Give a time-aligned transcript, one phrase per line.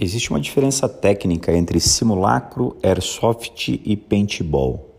[0.00, 4.94] Existe uma diferença técnica entre simulacro, airsoft e paintball.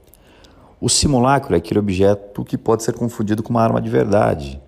[0.81, 4.59] O simulacro é aquele objeto que pode ser confundido com uma arma de verdade.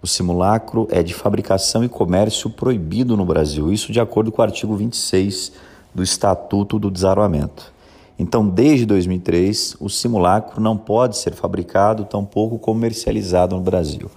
[0.00, 4.44] O simulacro é de fabricação e comércio proibido no Brasil, isso de acordo com o
[4.44, 5.50] artigo 26
[5.92, 7.72] do Estatuto do Desarmamento.
[8.16, 14.08] Então, desde 2003, o simulacro não pode ser fabricado, tampouco comercializado no Brasil.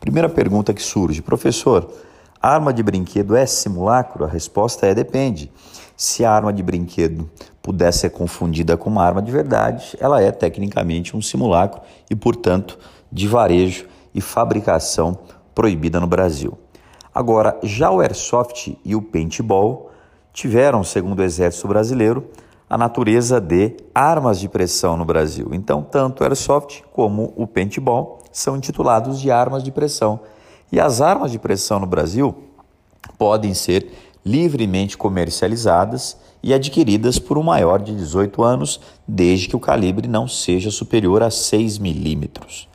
[0.00, 1.88] Primeira pergunta que surge, professor,
[2.42, 4.24] Arma de brinquedo é simulacro?
[4.24, 5.48] A resposta é depende.
[5.96, 7.30] Se a arma de brinquedo
[7.62, 12.76] puder ser confundida com uma arma de verdade, ela é tecnicamente um simulacro e, portanto,
[13.12, 15.16] de varejo e fabricação
[15.54, 16.58] proibida no Brasil.
[17.14, 19.92] Agora, já o airsoft e o paintball
[20.32, 22.28] tiveram, segundo o Exército Brasileiro,
[22.68, 25.50] a natureza de armas de pressão no Brasil.
[25.52, 30.18] Então, tanto o airsoft como o paintball são intitulados de armas de pressão
[30.72, 32.34] e as armas de pressão no Brasil
[33.18, 33.92] podem ser
[34.24, 40.26] livremente comercializadas e adquiridas por um maior de 18 anos, desde que o calibre não
[40.26, 42.68] seja superior a 6 milímetros.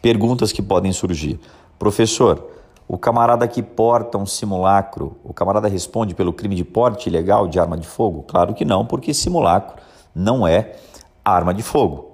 [0.00, 1.38] Perguntas que podem surgir.
[1.78, 2.50] Professor,
[2.88, 7.60] o camarada que porta um simulacro, o camarada responde pelo crime de porte ilegal de
[7.60, 8.22] arma de fogo?
[8.22, 9.76] Claro que não, porque simulacro
[10.14, 10.76] não é
[11.24, 12.12] arma de fogo.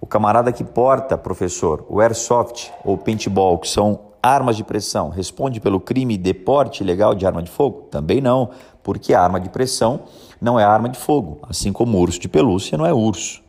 [0.00, 5.60] O camarada que porta, professor, o airsoft ou paintball, que são Armas de pressão responde
[5.60, 7.82] pelo crime de porte ilegal de arma de fogo?
[7.90, 8.48] Também não,
[8.82, 10.00] porque a arma de pressão
[10.40, 13.42] não é arma de fogo, assim como urso de pelúcia não é urso.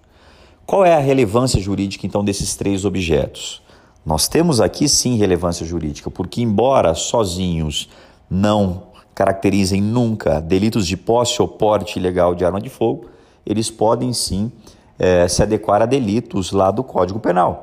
[0.65, 3.63] Qual é a relevância jurídica então desses três objetos?
[4.05, 7.87] Nós temos aqui sim relevância jurídica, porque embora sozinhos
[8.29, 8.83] não
[9.15, 13.05] caracterizem nunca delitos de posse ou porte ilegal de arma de fogo,
[13.45, 14.51] eles podem sim
[14.99, 17.61] é, se adequar a delitos lá do Código Penal.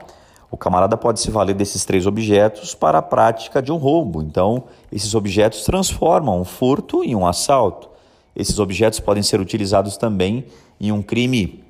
[0.53, 4.21] O camarada pode se valer desses três objetos para a prática de um roubo.
[4.21, 7.89] Então, esses objetos transformam um furto em um assalto.
[8.37, 10.45] Esses objetos podem ser utilizados também
[10.79, 11.65] em um crime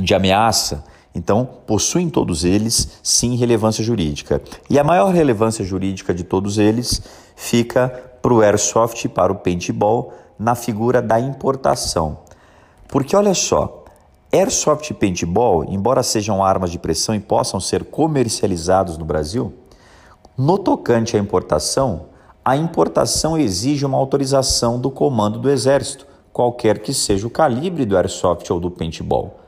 [0.00, 0.82] de ameaça.
[1.14, 4.40] Então, possuem todos eles, sim, relevância jurídica.
[4.70, 7.02] E a maior relevância jurídica de todos eles
[7.36, 7.90] fica
[8.22, 12.16] para o airsoft e para o paintball na figura da importação.
[12.88, 13.81] Porque olha só,
[14.34, 19.52] Airsoft e paintball, embora sejam armas de pressão e possam ser comercializados no Brasil,
[20.38, 22.06] no tocante à importação,
[22.42, 27.94] a importação exige uma autorização do comando do Exército, qualquer que seja o calibre do
[27.94, 29.38] airsoft ou do paintball.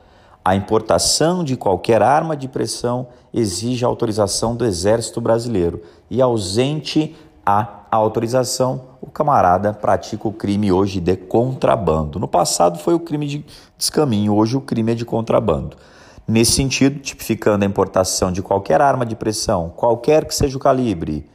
[0.45, 5.81] A importação de qualquer arma de pressão exige a autorização do Exército Brasileiro
[6.11, 7.17] e ausente
[7.47, 12.19] a autorização, o camarada pratica o crime hoje de contrabando.
[12.19, 13.45] No passado foi o crime de
[13.77, 15.77] descaminho, hoje o crime é de contrabando.
[16.27, 21.29] Nesse sentido, tipificando a importação de qualquer arma de pressão, qualquer que seja o calibre,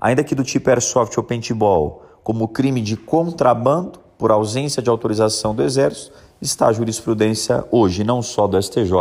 [0.00, 5.52] ainda que do tipo airsoft ou paintball, como crime de contrabando, por ausência de autorização
[5.52, 8.92] do Exército, está a jurisprudência hoje não só do STJ,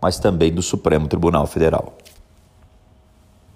[0.00, 1.92] mas também do Supremo Tribunal Federal.